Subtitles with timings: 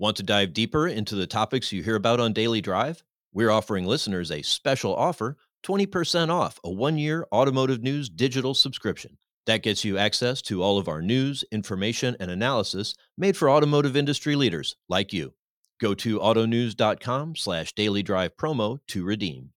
[0.00, 3.04] Want to dive deeper into the topics you hear about on Daily Drive?
[3.32, 9.18] We're offering listeners a special offer 20% off a one year Automotive News digital subscription.
[9.46, 13.96] That gets you access to all of our news, information, and analysis made for automotive
[13.96, 15.32] industry leaders like you.
[15.80, 19.53] Go to autonews.com slash daily drive promo to redeem.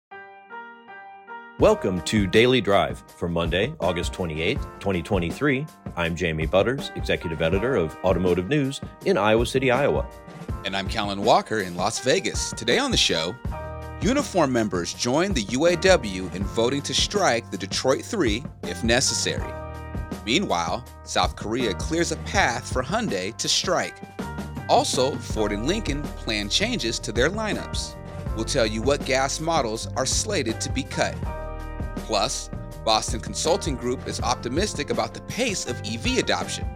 [1.60, 5.64] Welcome to Daily Drive for Monday, August 28th, 2023.
[5.94, 10.04] I'm Jamie Butters, Executive Editor of Automotive News in Iowa City, Iowa.
[10.64, 12.50] And I'm Kellen Walker in Las Vegas.
[12.54, 13.36] Today on the show,
[14.00, 19.52] Unifor members join the UAW in voting to strike the Detroit Three if necessary.
[20.26, 23.96] Meanwhile, South Korea clears a path for Hyundai to strike.
[24.68, 27.94] Also, Ford and Lincoln plan changes to their lineups.
[28.34, 31.14] We'll tell you what gas models are slated to be cut.
[32.04, 32.50] Plus,
[32.84, 36.68] Boston Consulting Group is optimistic about the pace of EV adoption.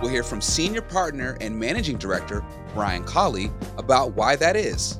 [0.00, 4.98] We'll hear from Senior Partner and Managing Director Brian Collie about why that is.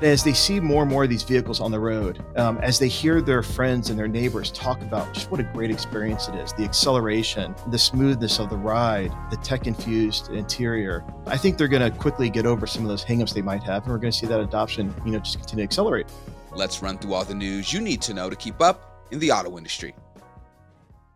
[0.00, 2.88] As they see more and more of these vehicles on the road, um, as they
[2.88, 6.54] hear their friends and their neighbors talk about just what a great experience it is,
[6.54, 11.88] the acceleration, the smoothness of the ride, the tech infused interior, I think they're going
[11.88, 14.18] to quickly get over some of those hangups they might have, and we're going to
[14.18, 16.06] see that adoption, you know, just continue to accelerate.
[16.50, 19.30] Let's run through all the news you need to know to keep up in the
[19.30, 19.94] auto industry.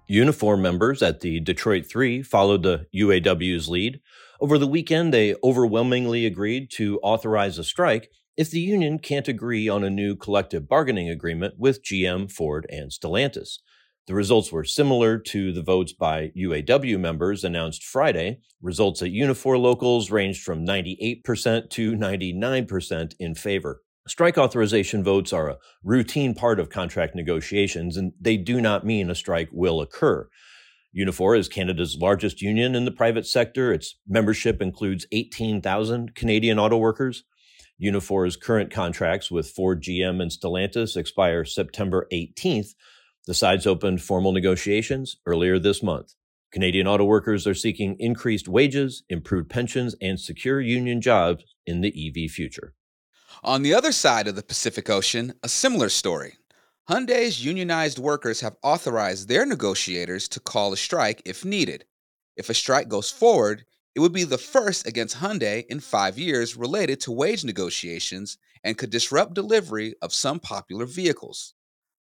[0.08, 4.00] Unifor members at the Detroit Three followed the UAW's lead.
[4.40, 9.68] Over the weekend, they overwhelmingly agreed to authorize a strike if the union can't agree
[9.68, 13.58] on a new collective bargaining agreement with GM, Ford, and Stellantis.
[14.06, 18.38] The results were similar to the votes by UAW members announced Friday.
[18.62, 23.82] Results at Unifor locals ranged from 98% to 99% in favor.
[24.08, 29.10] Strike authorization votes are a routine part of contract negotiations, and they do not mean
[29.10, 30.28] a strike will occur.
[30.96, 33.72] Unifor is Canada's largest union in the private sector.
[33.72, 37.24] Its membership includes 18,000 Canadian auto workers.
[37.82, 42.74] Unifor's current contracts with Ford, GM, and Stellantis expire September 18th.
[43.26, 46.14] The sides opened formal negotiations earlier this month.
[46.52, 51.88] Canadian auto workers are seeking increased wages, improved pensions, and secure union jobs in the
[51.88, 52.72] EV future.
[53.42, 56.38] On the other side of the Pacific Ocean, a similar story.
[56.88, 61.84] Hyundai's unionized workers have authorized their negotiators to call a strike if needed.
[62.36, 63.64] If a strike goes forward,
[63.94, 68.78] it would be the first against Hyundai in five years related to wage negotiations and
[68.78, 71.54] could disrupt delivery of some popular vehicles.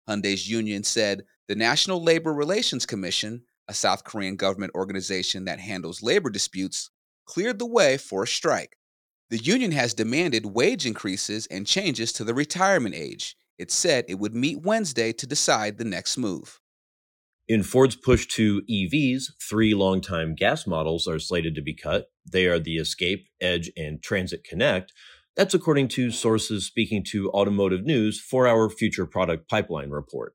[0.09, 6.03] Hyundai's union said the National Labor Relations Commission, a South Korean government organization that handles
[6.03, 6.89] labor disputes,
[7.25, 8.77] cleared the way for a strike.
[9.31, 13.37] The union has demanded wage increases and changes to the retirement age.
[13.57, 16.59] It said it would meet Wednesday to decide the next move.
[17.47, 22.07] In Ford's push to EVs, three longtime gas models are slated to be cut.
[22.29, 24.91] They are the Escape, Edge, and Transit Connect.
[25.37, 30.33] That's according to sources speaking to Automotive News for our Future Product Pipeline report.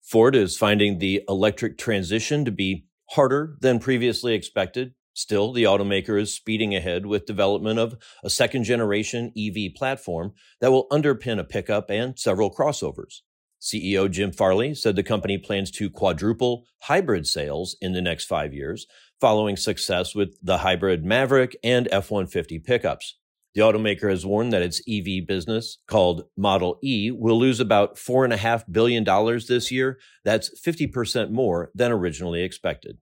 [0.00, 6.20] Ford is finding the electric transition to be harder than previously expected Still, the automaker
[6.20, 11.44] is speeding ahead with development of a second generation EV platform that will underpin a
[11.44, 13.22] pickup and several crossovers.
[13.60, 18.54] CEO Jim Farley said the company plans to quadruple hybrid sales in the next five
[18.54, 18.86] years,
[19.20, 23.18] following success with the hybrid Maverick and F 150 pickups.
[23.54, 28.64] The automaker has warned that its EV business, called Model E, will lose about $4.5
[28.70, 29.04] billion
[29.48, 29.98] this year.
[30.24, 32.98] That's 50% more than originally expected.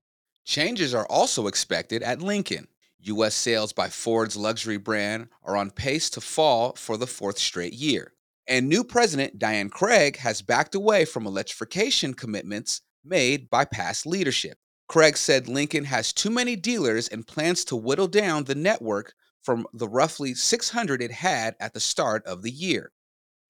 [0.48, 2.69] Changes are also expected at Lincoln.
[3.00, 3.34] U.S.
[3.34, 8.14] sales by Ford's luxury brand are on pace to fall for the fourth straight year.
[8.47, 14.56] And new president Diane Craig has backed away from electrification commitments made by past leadership.
[14.88, 19.66] Craig said Lincoln has too many dealers and plans to whittle down the network from
[19.75, 22.91] the roughly 600 it had at the start of the year.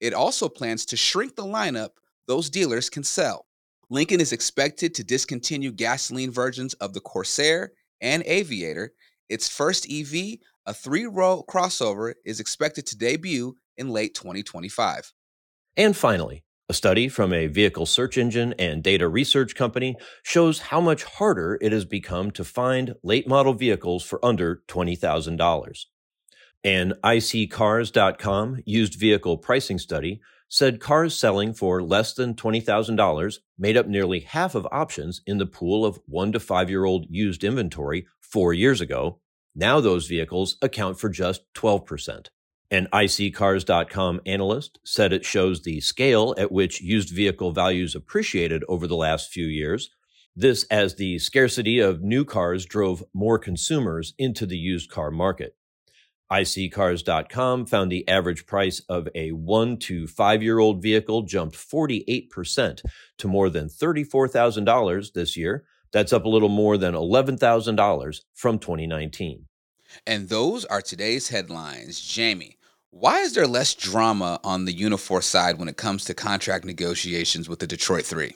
[0.00, 1.90] It also plans to shrink the lineup
[2.26, 3.46] those dealers can sell.
[3.90, 8.92] Lincoln is expected to discontinue gasoline versions of the Corsair and Aviator.
[9.30, 15.12] Its first EV, a three row crossover, is expected to debut in late 2025.
[15.76, 20.82] And finally, a study from a vehicle search engine and data research company shows how
[20.82, 25.84] much harder it has become to find late model vehicles for under $20,000.
[26.64, 33.86] An iSeeCars.com used vehicle pricing study said cars selling for less than $20,000 made up
[33.86, 38.06] nearly half of options in the pool of one to five year old used inventory
[38.20, 39.20] four years ago.
[39.54, 42.28] Now those vehicles account for just 12%.
[42.70, 48.86] An iSeeCars.com analyst said it shows the scale at which used vehicle values appreciated over
[48.86, 49.90] the last few years.
[50.36, 55.56] This as the scarcity of new cars drove more consumers into the used car market.
[56.30, 62.82] iSeeCars.com found the average price of a one to five year old vehicle jumped 48%
[63.18, 65.64] to more than $34,000 this year.
[65.92, 69.46] That's up a little more than $11,000 from 2019.
[70.06, 72.00] And those are today's headlines.
[72.00, 72.58] Jamie,
[72.90, 77.48] why is there less drama on the Unifor side when it comes to contract negotiations
[77.48, 78.34] with the Detroit Three?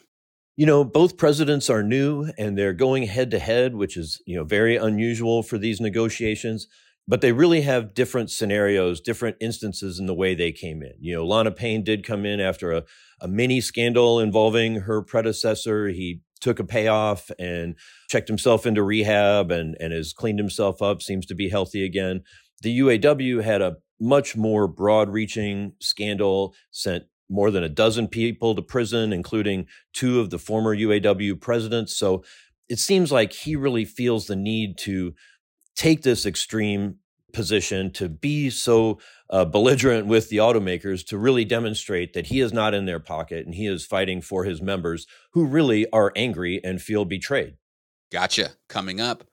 [0.56, 4.36] You know, both presidents are new and they're going head to head, which is, you
[4.36, 6.68] know, very unusual for these negotiations
[7.08, 10.93] but they really have different scenarios, different instances in the way they came in.
[11.00, 12.84] You know, Lana Payne did come in after a,
[13.20, 15.88] a mini scandal involving her predecessor.
[15.88, 17.76] He took a payoff and
[18.08, 22.22] checked himself into rehab and, and has cleaned himself up, seems to be healthy again.
[22.62, 28.55] The UAW had a much more broad reaching scandal, sent more than a dozen people
[28.55, 31.96] to prison, including two of the former UAW presidents.
[31.96, 32.25] So
[32.69, 35.14] it seems like he really feels the need to
[35.74, 36.96] take this extreme
[37.32, 38.98] position to be so
[39.30, 43.46] uh, belligerent with the automakers to really demonstrate that he is not in their pocket
[43.46, 47.56] and he is fighting for his members who really are angry and feel betrayed.
[48.10, 48.50] Gotcha.
[48.69, 49.24] Coming up,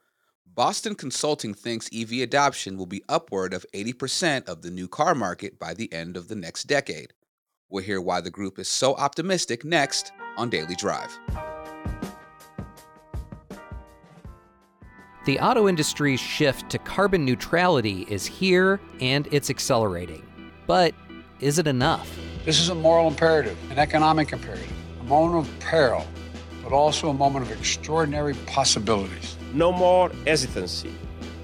[0.46, 5.60] Boston Consulting thinks EV adoption will be upward of 80% of the new car market
[5.60, 7.14] by the end of the next decade.
[7.70, 11.18] We'll hear why the group is so optimistic next on Daily Drive.
[15.26, 20.26] The auto industry's shift to carbon neutrality is here and it's accelerating.
[20.66, 20.96] But
[21.42, 22.10] is it enough?
[22.46, 24.72] This is a moral imperative, an economic imperative,
[25.02, 26.08] a moment of peril,
[26.64, 29.36] but also a moment of extraordinary possibilities.
[29.54, 30.96] No more hesitancy,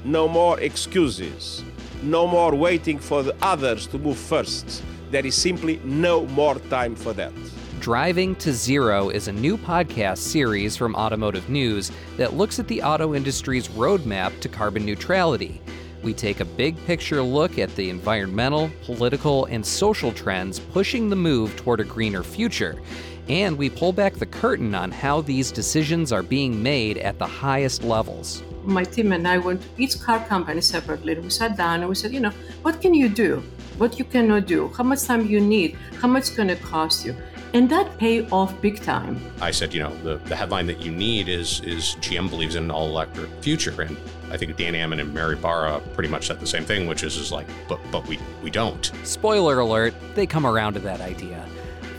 [0.06, 1.62] no more excuses,
[2.02, 4.84] no more waiting for the others to move first.
[5.12, 7.34] There is simply no more time for that.
[7.80, 12.82] Driving to Zero is a new podcast series from Automotive News that looks at the
[12.82, 15.62] auto industry's roadmap to carbon neutrality.
[16.02, 21.16] We take a big picture look at the environmental, political, and social trends pushing the
[21.16, 22.82] move toward a greener future.
[23.28, 27.28] And we pull back the curtain on how these decisions are being made at the
[27.28, 28.42] highest levels.
[28.64, 31.20] My team and I went to each car company separately.
[31.20, 32.32] We sat down and we said, you know,
[32.64, 33.44] what can you do?
[33.78, 34.70] What you cannot do?
[34.70, 35.76] How much time you need?
[36.00, 37.16] How much it's going to cost you?
[37.56, 39.18] And that pay off big time.
[39.40, 42.66] I said, you know, the, the headline that you need is is GM believes in
[42.66, 43.96] an all electric future, and
[44.30, 47.16] I think Dan Ammann and Mary Barra pretty much said the same thing, which is
[47.16, 48.92] is like, but but we we don't.
[49.04, 51.46] Spoiler alert: they come around to that idea.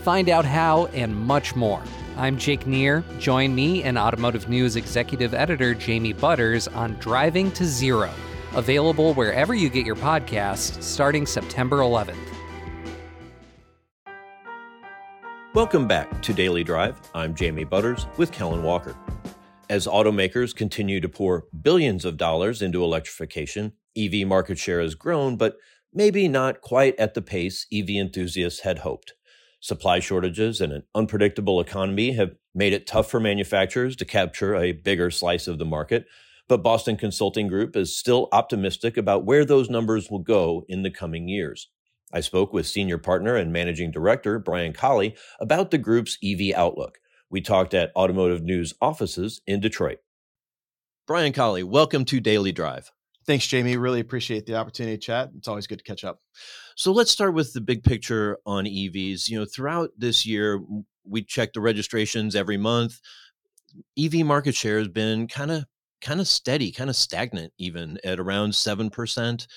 [0.03, 1.81] Find out how and much more.
[2.17, 3.03] I'm Jake Neer.
[3.17, 8.11] Join me and Automotive News executive editor Jamie Butters on Driving to Zero,
[8.53, 12.36] available wherever you get your podcasts starting September 11th.
[15.57, 17.01] Welcome back to Daily Drive.
[17.15, 18.95] I'm Jamie Butters with Kellen Walker.
[19.71, 25.35] As automakers continue to pour billions of dollars into electrification, EV market share has grown,
[25.35, 25.57] but
[25.91, 29.13] maybe not quite at the pace EV enthusiasts had hoped.
[29.59, 34.73] Supply shortages and an unpredictable economy have made it tough for manufacturers to capture a
[34.73, 36.05] bigger slice of the market,
[36.47, 40.91] but Boston Consulting Group is still optimistic about where those numbers will go in the
[40.91, 41.67] coming years.
[42.13, 46.99] I spoke with senior partner and managing director Brian Collie about the group's EV outlook.
[47.29, 49.97] We talked at Automotive News offices in Detroit.
[51.05, 52.91] Brian Collie, welcome to Daily Drive.
[53.25, 53.75] Thanks, Jamie.
[53.75, 55.31] Really appreciate the opportunity to chat.
[55.37, 56.21] It's always good to catch up.
[56.77, 59.27] So let's start with the big picture on EVs.
[59.27, 60.61] You know, throughout this year,
[61.03, 63.01] we check the registrations every month.
[63.99, 65.65] EV market share has been kind of
[65.99, 69.47] kind of steady, kind of stagnant, even at around seven percent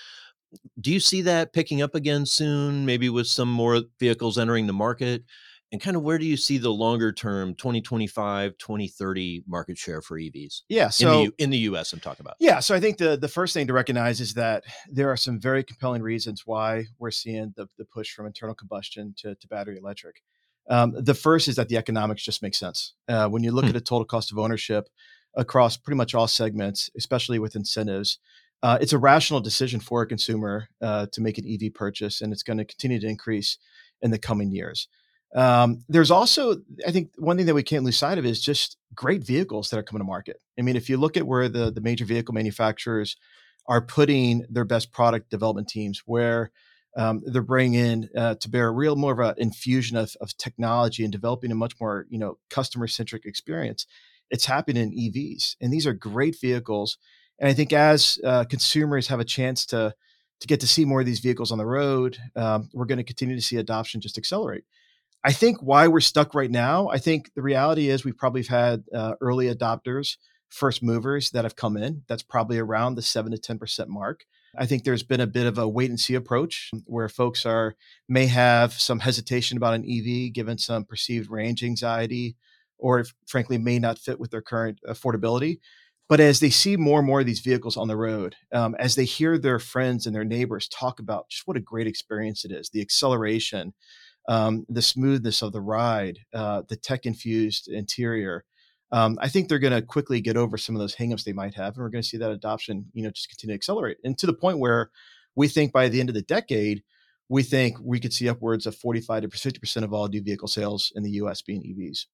[0.80, 4.73] do you see that picking up again soon, maybe with some more vehicles entering the
[4.73, 5.25] market?
[5.73, 10.19] And kind of where do you see the longer term 2025, 2030 market share for
[10.19, 10.62] EVs?
[10.69, 12.35] Yeah, so in the, in the US, I'm talking about.
[12.40, 15.40] Yeah, so I think the, the first thing to recognize is that there are some
[15.40, 19.78] very compelling reasons why we're seeing the, the push from internal combustion to, to battery
[19.78, 20.23] electric.
[20.69, 22.95] Um, the first is that the economics just make sense.
[23.09, 23.71] Uh, when you look hmm.
[23.71, 24.88] at a total cost of ownership
[25.37, 28.19] across pretty much all segments, especially with incentives,
[28.62, 32.33] uh, it's a rational decision for a consumer uh, to make an EV purchase, and
[32.33, 33.59] it's going to continue to increase
[34.02, 34.88] in the coming years.
[35.35, 38.76] Um, there's also, I think, one thing that we can't lose sight of is just
[38.95, 40.40] great vehicles that are coming to market.
[40.59, 43.17] I mean, if you look at where the the major vehicle manufacturers
[43.67, 46.50] are putting their best product development teams, where
[46.97, 50.37] um, they're bringing in uh, to bear a real more of an infusion of, of
[50.37, 53.87] technology and developing a much more you know customer centric experience.
[54.31, 56.99] It's happening in EVs, and these are great vehicles
[57.40, 59.94] and I think as uh, consumers have a chance to
[60.40, 63.04] to get to see more of these vehicles on the road, um, we're going to
[63.04, 64.64] continue to see adoption just accelerate.
[65.23, 66.88] I think why we're stuck right now.
[66.88, 70.16] I think the reality is we probably have had uh, early adopters,
[70.49, 72.04] first movers that have come in.
[72.09, 74.25] That's probably around the seven to ten percent mark.
[74.56, 77.76] I think there's been a bit of a wait and see approach where folks are
[78.09, 82.37] may have some hesitation about an EV given some perceived range anxiety
[82.78, 85.61] or frankly may not fit with their current affordability.
[86.11, 88.97] But as they see more and more of these vehicles on the road, um, as
[88.97, 92.50] they hear their friends and their neighbors talk about just what a great experience it
[92.50, 93.73] is, the acceleration,
[94.29, 98.45] um, the smoothness of the ride, uh, the tech infused interior,
[98.90, 101.55] um, I think they're going to quickly get over some of those hangups they might
[101.55, 104.19] have, and we're going to see that adoption, you know, just continue to accelerate, and
[104.19, 104.90] to the point where
[105.37, 106.83] we think by the end of the decade,
[107.29, 110.49] we think we could see upwards of 45 to 50 percent of all new vehicle
[110.49, 111.40] sales in the U.S.
[111.40, 112.07] being EVs.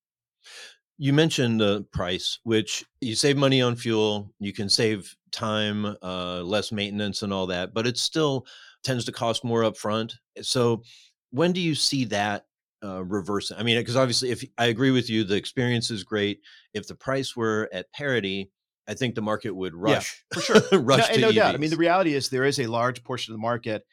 [0.98, 6.42] You mentioned the price, which you save money on fuel, you can save time, uh,
[6.42, 8.46] less maintenance, and all that, but it still
[8.82, 10.14] tends to cost more upfront.
[10.40, 10.82] So,
[11.30, 12.46] when do you see that
[12.84, 16.40] uh, reverse I mean, because obviously, if I agree with you, the experience is great.
[16.74, 18.50] If the price were at parity,
[18.88, 20.80] I think the market would rush yeah, for sure.
[20.80, 21.34] rush no, to no EVs.
[21.34, 21.54] doubt.
[21.54, 23.84] I mean, the reality is there is a large portion of the market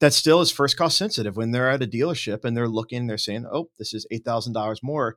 [0.00, 1.36] that still is first cost sensitive.
[1.36, 4.52] When they're at a dealership and they're looking, they're saying, "Oh, this is eight thousand
[4.52, 5.16] dollars more."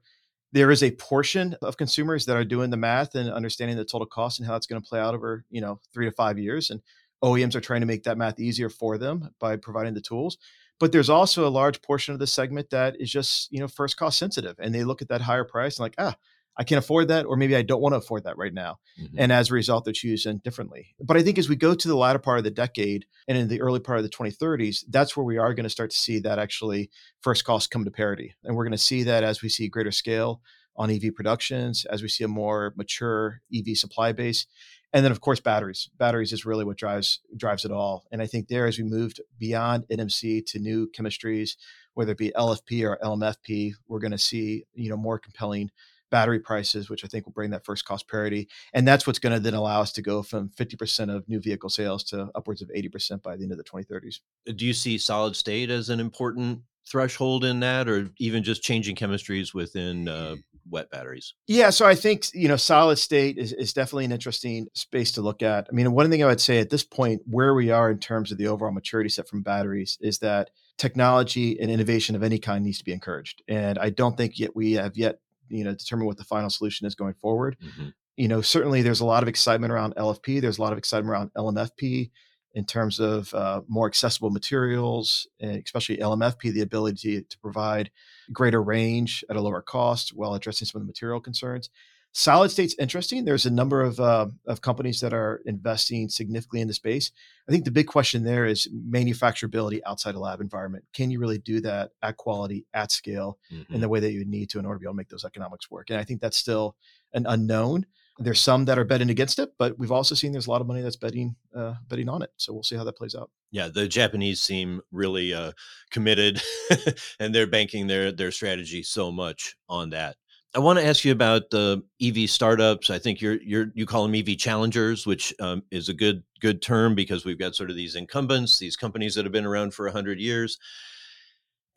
[0.54, 4.08] There is a portion of consumers that are doing the math and understanding the total
[4.08, 6.70] cost and how it's going to play out over you know three to five years,
[6.70, 6.82] and
[7.24, 10.38] OEMs are trying to make that math easier for them by providing the tools.
[10.80, 13.98] But there's also a large portion of the segment that is just you know first
[13.98, 16.16] cost sensitive and they look at that higher price and like ah
[16.58, 19.16] i can't afford that or maybe i don't want to afford that right now mm-hmm.
[19.18, 21.96] and as a result they're choosing differently but i think as we go to the
[21.96, 25.26] latter part of the decade and in the early part of the 2030s that's where
[25.26, 26.90] we are going to start to see that actually
[27.22, 29.92] first cost come to parity and we're going to see that as we see greater
[29.92, 30.42] scale
[30.76, 34.46] on ev productions as we see a more mature ev supply base
[34.94, 38.28] and then of course batteries batteries is really what drives drives it all and i
[38.28, 41.52] think there as we moved beyond nmc to new chemistries
[41.94, 45.70] whether it be lfp or lmfp we're going to see you know more compelling
[46.12, 49.34] battery prices which i think will bring that first cost parity and that's what's going
[49.34, 52.70] to then allow us to go from 50% of new vehicle sales to upwards of
[52.70, 54.20] 80% by the end of the 2030s
[54.56, 58.96] do you see solid state as an important threshold in that or even just changing
[58.96, 60.36] chemistries within uh,
[60.70, 61.34] wet batteries?
[61.48, 65.22] Yeah so i think you know solid state is, is definitely an interesting space to
[65.22, 65.68] look at.
[65.70, 68.32] I mean one thing i would say at this point where we are in terms
[68.32, 72.64] of the overall maturity set from batteries is that technology and innovation of any kind
[72.64, 75.20] needs to be encouraged and i don't think yet we have yet
[75.52, 77.90] you know determine what the final solution is going forward mm-hmm.
[78.16, 81.12] you know certainly there's a lot of excitement around lfp there's a lot of excitement
[81.12, 82.10] around lmfp
[82.54, 87.92] in terms of uh, more accessible materials, especially LMFP, the ability to provide
[88.34, 91.70] greater range at a lower cost while addressing some of the material concerns.
[92.14, 93.24] Solid state's interesting.
[93.24, 97.12] There's a number of uh, of companies that are investing significantly in the space.
[97.48, 100.84] I think the big question there is manufacturability outside a lab environment.
[100.94, 103.74] Can you really do that at quality, at scale, mm-hmm.
[103.74, 105.10] in the way that you would need to in order to be able to make
[105.10, 105.90] those economics work?
[105.90, 106.76] And I think that's still
[107.14, 107.86] an unknown.
[108.20, 110.68] There's some that are betting against it, but we've also seen there's a lot of
[110.68, 112.32] money that's betting uh, betting on it.
[112.36, 113.32] So we'll see how that plays out.
[113.52, 115.54] Yeah, the Japanese seem really uh,
[115.92, 116.42] committed,
[117.22, 120.18] and they're banking their their strategy so much on that.
[120.54, 122.90] I want to ask you about the EV startups.
[122.90, 126.62] I think you're you're you call them EV challengers, which um, is a good good
[126.62, 129.88] term because we've got sort of these incumbents, these companies that have been around for
[129.90, 130.58] hundred years.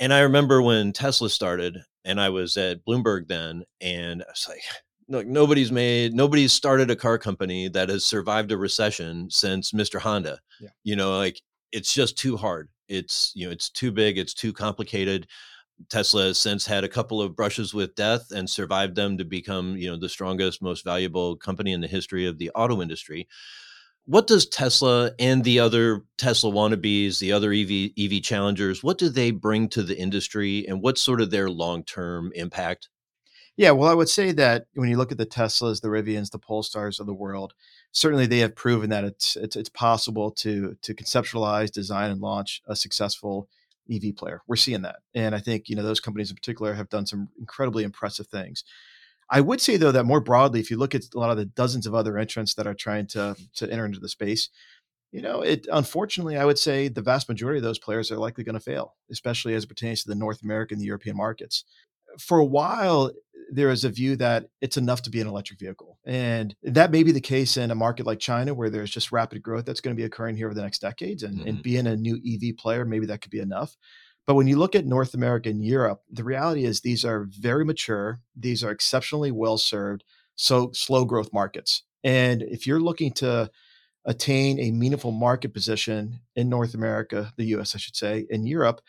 [0.00, 4.46] And I remember when Tesla started, and I was at Bloomberg then, and I was
[4.48, 4.62] like,
[5.08, 10.00] like nobody's made nobody's started a car company that has survived a recession since Mr.
[10.00, 10.40] Honda.
[10.60, 10.70] Yeah.
[10.82, 11.40] You know, like
[11.70, 12.70] it's just too hard.
[12.88, 15.28] It's you know, it's too big, it's too complicated.
[15.88, 19.76] Tesla has since had a couple of brushes with death and survived them to become,
[19.76, 23.28] you know, the strongest, most valuable company in the history of the auto industry.
[24.06, 29.08] What does Tesla and the other Tesla wannabes, the other EV EV challengers, what do
[29.08, 32.88] they bring to the industry and what's sort of their long-term impact?
[33.56, 36.40] Yeah, well, I would say that when you look at the Teslas, the Rivians, the
[36.40, 37.54] Polestars of the world,
[37.92, 42.62] certainly they have proven that it's it's, it's possible to to conceptualize, design, and launch
[42.66, 43.48] a successful
[43.90, 44.42] EV player.
[44.46, 47.28] We're seeing that, and I think you know those companies in particular have done some
[47.38, 48.64] incredibly impressive things.
[49.30, 51.46] I would say though that more broadly, if you look at a lot of the
[51.46, 54.48] dozens of other entrants that are trying to to enter into the space,
[55.12, 58.44] you know, it unfortunately, I would say the vast majority of those players are likely
[58.44, 61.64] going to fail, especially as it pertains to the North American, and the European markets.
[62.18, 63.12] For a while,
[63.54, 65.98] there is a view that it's enough to be an electric vehicle.
[66.04, 69.42] And that may be the case in a market like China, where there's just rapid
[69.42, 71.22] growth that's going to be occurring here over the next decades.
[71.22, 71.48] And, mm-hmm.
[71.48, 73.76] and being a new EV player, maybe that could be enough.
[74.26, 77.64] But when you look at North America and Europe, the reality is these are very
[77.64, 80.02] mature, these are exceptionally well served,
[80.34, 81.82] so slow growth markets.
[82.02, 83.50] And if you're looking to
[84.04, 88.80] attain a meaningful market position in North America, the US, I should say, in Europe,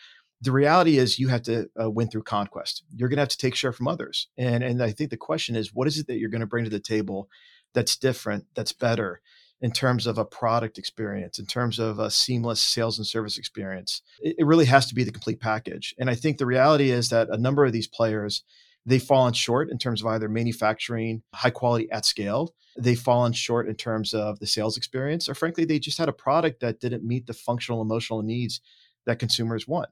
[0.41, 2.83] the reality is you have to uh, win through conquest.
[2.95, 4.27] You're going to have to take share from others.
[4.37, 6.65] And, and I think the question is, what is it that you're going to bring
[6.65, 7.29] to the table
[7.73, 9.21] that's different, that's better?
[9.61, 14.01] in terms of a product experience, in terms of a seamless sales and service experience.
[14.19, 15.95] It, it really has to be the complete package.
[15.97, 18.43] And I think the reality is that a number of these players,
[18.85, 23.67] they've fallen short in terms of either manufacturing high quality at scale, they've fallen short
[23.67, 27.03] in terms of the sales experience, or frankly, they just had a product that didn't
[27.03, 28.59] meet the functional emotional needs
[29.05, 29.89] that consumers want.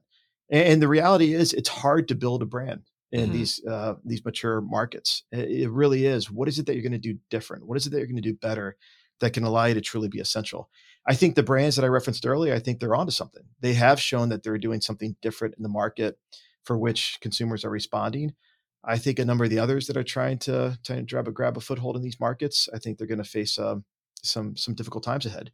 [0.50, 2.82] And the reality is, it's hard to build a brand
[3.12, 3.32] in mm-hmm.
[3.32, 5.22] these uh, these mature markets.
[5.32, 6.30] It really is.
[6.30, 7.66] What is it that you're going to do different?
[7.66, 8.76] What is it that you're going to do better
[9.20, 10.68] that can allow you to truly be essential?
[11.06, 13.44] I think the brands that I referenced earlier, I think they're onto something.
[13.60, 16.18] They have shown that they're doing something different in the market
[16.64, 18.34] for which consumers are responding.
[18.82, 21.56] I think a number of the others that are trying to, to grab a grab
[21.56, 23.84] a foothold in these markets, I think they're going to face um,
[24.22, 25.50] some some difficult times ahead.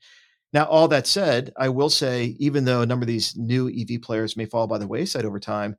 [0.52, 4.02] Now, all that said, I will say, even though a number of these new EV
[4.02, 5.76] players may fall by the wayside over time,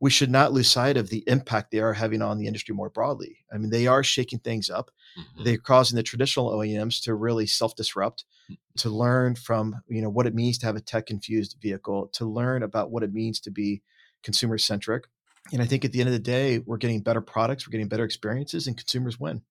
[0.00, 2.88] we should not lose sight of the impact they are having on the industry more
[2.88, 3.38] broadly.
[3.52, 4.90] I mean, they are shaking things up.
[5.18, 5.44] Mm-hmm.
[5.44, 8.54] They're causing the traditional OEMs to really self-disrupt, mm-hmm.
[8.78, 12.62] to learn from you know what it means to have a tech-infused vehicle, to learn
[12.62, 13.82] about what it means to be
[14.22, 15.04] consumer-centric.
[15.52, 17.88] And I think at the end of the day, we're getting better products, we're getting
[17.88, 19.42] better experiences, and consumers win.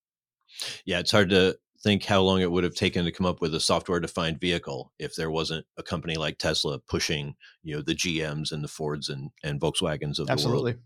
[0.85, 3.55] Yeah, it's hard to think how long it would have taken to come up with
[3.55, 7.95] a software defined vehicle if there wasn't a company like Tesla pushing, you know, the
[7.95, 10.73] GMs and the Fords and, and Volkswagens of Absolutely.
[10.73, 10.83] the world.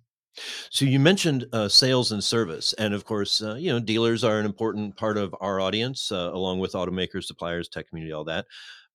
[0.71, 4.39] So you mentioned uh, sales and service, and of course, uh, you know, dealers are
[4.39, 8.47] an important part of our audience, uh, along with automakers, suppliers, tech community, all that.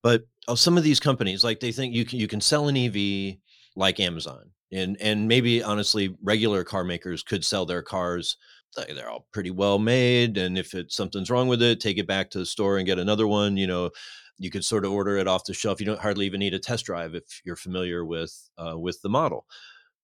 [0.02, 2.76] But uh, some of these companies, like they think you can you can sell an
[2.76, 3.37] EV
[3.76, 8.37] like Amazon, and and maybe honestly, regular car makers could sell their cars
[8.76, 12.30] they're all pretty well made and if it's something's wrong with it take it back
[12.30, 13.90] to the store and get another one you know
[14.38, 15.80] you could sort of order it off the shelf.
[15.80, 19.08] You don't hardly even need a test drive if you're familiar with uh, with the
[19.08, 19.46] model.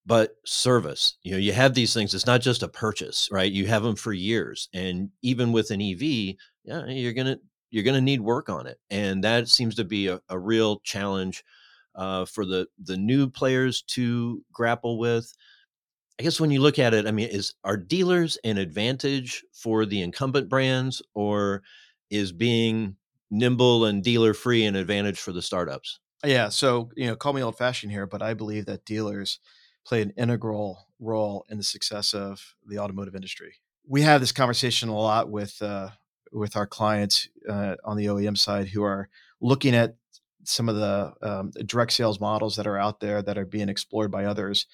[0.06, 3.50] But service you know you have these things it's not just a purchase right?
[3.50, 7.38] You have them for years and even with an ev yeah you're gonna
[7.70, 11.42] you're gonna need work on it and that seems to be a, a real challenge
[11.94, 15.32] uh, for the the new players to grapple with
[16.18, 19.84] I guess when you look at it, I mean, is are dealers an advantage for
[19.84, 21.62] the incumbent brands, or
[22.10, 22.96] is being
[23.30, 25.98] nimble and dealer free an advantage for the startups?
[26.24, 26.48] Yeah.
[26.50, 29.40] So you know, call me old fashioned here, but I believe that dealers
[29.84, 33.56] play an integral role in the success of the automotive industry.
[33.86, 35.90] We have this conversation a lot with uh,
[36.32, 39.08] with our clients uh, on the OEM side who are
[39.40, 39.96] looking at
[40.44, 44.10] some of the um, direct sales models that are out there that are being explored
[44.10, 44.66] by others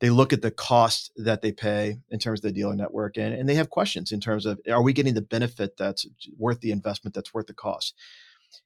[0.00, 3.34] they look at the cost that they pay in terms of the dealer network and,
[3.34, 6.06] and they have questions in terms of are we getting the benefit that's
[6.36, 7.94] worth the investment that's worth the cost?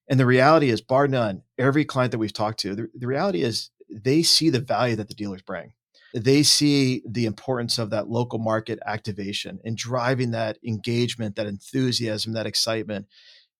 [0.09, 3.43] And the reality is bar none every client that we've talked to the, the reality
[3.43, 5.73] is they see the value that the dealers bring.
[6.13, 12.33] They see the importance of that local market activation and driving that engagement that enthusiasm
[12.33, 13.07] that excitement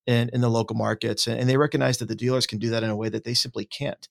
[0.05, 2.83] in, in the local markets and, and they recognize that the dealers can do that
[2.83, 4.09] in a way that they simply can't.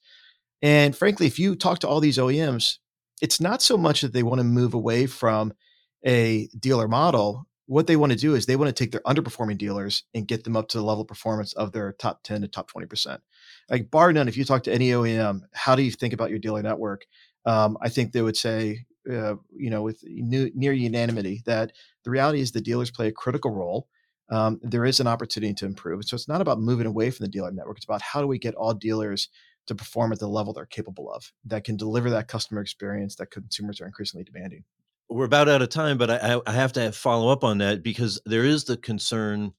[0.62, 2.78] And frankly if you talk to all these oems
[3.20, 5.52] it's not so much that they want to move away from
[6.04, 7.46] a dealer model.
[7.66, 10.44] What they want to do is they want to take their underperforming dealers and get
[10.44, 13.18] them up to the level of performance of their top 10 to top 20%.
[13.68, 16.40] Like, bar none, if you talk to any OEM, how do you think about your
[16.40, 17.06] dealer network?
[17.44, 21.72] Um, I think they would say, uh, you know, with new, near unanimity, that
[22.04, 23.88] the reality is the dealers play a critical role.
[24.30, 26.04] Um, there is an opportunity to improve.
[26.04, 27.78] So it's not about moving away from the dealer network.
[27.78, 29.28] It's about how do we get all dealers
[29.70, 33.30] to perform at the level they're capable of that can deliver that customer experience that
[33.30, 34.64] consumers are increasingly demanding.
[35.08, 38.20] We're about out of time but i, I have to follow up on that because
[38.26, 39.52] there is the concern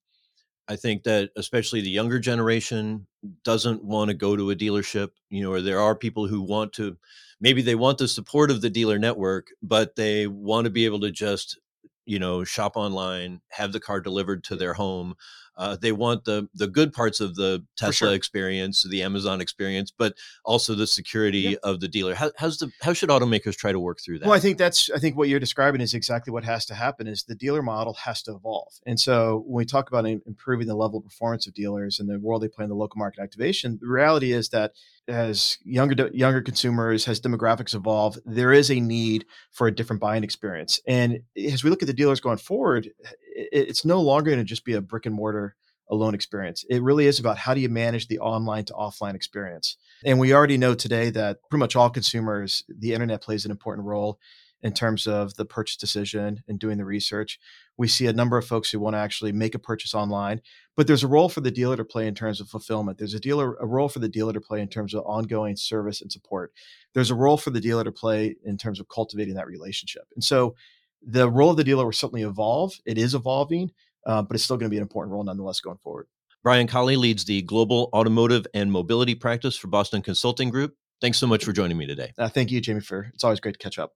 [0.69, 3.05] i think that especially the younger generation
[3.43, 6.71] doesn't want to go to a dealership you know or there are people who want
[6.73, 6.97] to
[7.41, 11.01] maybe they want the support of the dealer network but they want to be able
[11.01, 11.59] to just
[12.05, 15.15] you know shop online have the car delivered to their home
[15.57, 18.15] uh, they want the the good parts of the Tesla sure.
[18.15, 21.55] experience, the Amazon experience, but also the security yeah.
[21.63, 22.15] of the dealer.
[22.15, 24.25] How, how's the how should automakers try to work through that?
[24.25, 27.05] Well, I think that's I think what you're describing is exactly what has to happen.
[27.05, 30.75] Is the dealer model has to evolve, and so when we talk about improving the
[30.75, 33.77] level of performance of dealers and the role they play in the local market activation,
[33.81, 34.71] the reality is that
[35.11, 40.23] as younger younger consumers, as demographics evolve, there is a need for a different buying
[40.23, 40.79] experience.
[40.87, 42.89] And as we look at the dealers going forward,
[43.35, 45.55] it's no longer going to just be a brick and mortar
[45.89, 46.63] alone experience.
[46.69, 49.77] It really is about how do you manage the online to offline experience.
[50.05, 53.85] And we already know today that pretty much all consumers, the internet plays an important
[53.85, 54.17] role
[54.63, 57.39] in terms of the purchase decision and doing the research.
[57.77, 60.41] We see a number of folks who want to actually make a purchase online,
[60.75, 62.97] but there's a role for the dealer to play in terms of fulfillment.
[62.97, 66.01] There's a dealer a role for the dealer to play in terms of ongoing service
[66.01, 66.53] and support.
[66.93, 70.03] There's a role for the dealer to play in terms of cultivating that relationship.
[70.15, 70.55] And so
[71.01, 72.73] the role of the dealer will certainly evolve.
[72.85, 73.71] It is evolving,
[74.05, 76.07] uh, but it's still going to be an important role nonetheless going forward.
[76.43, 80.75] Brian Collie leads the global automotive and mobility practice for Boston Consulting Group.
[80.99, 82.13] Thanks so much for joining me today.
[82.17, 83.93] Uh, thank you, Jamie, for it's always great to catch up.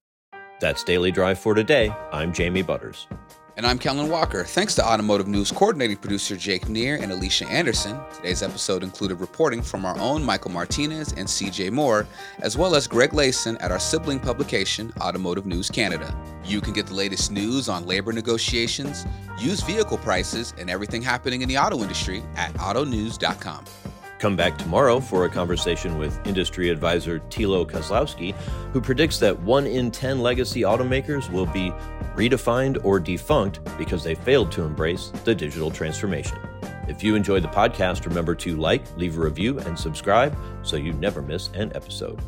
[0.60, 1.94] That's Daily Drive for today.
[2.12, 3.08] I'm Jamie Butters.
[3.58, 4.44] And I'm Kellen Walker.
[4.44, 7.98] Thanks to Automotive News coordinating producer Jake Neer and Alicia Anderson.
[8.14, 12.06] Today's episode included reporting from our own Michael Martinez and CJ Moore,
[12.40, 16.14] as well as Greg Layson at our sibling publication, Automotive News Canada.
[16.44, 19.06] You can get the latest news on labor negotiations,
[19.40, 23.64] used vehicle prices, and everything happening in the auto industry at autonews.com.
[24.20, 28.34] Come back tomorrow for a conversation with industry advisor Thilo Koslowski,
[28.72, 31.72] who predicts that one in 10 legacy automakers will be
[32.16, 36.38] redefined or defunct because they failed to embrace the digital transformation.
[36.88, 40.94] If you enjoyed the podcast, remember to like, leave a review, and subscribe so you
[40.94, 42.22] never miss an episode.